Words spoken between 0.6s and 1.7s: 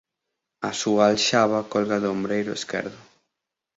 A súa alxaba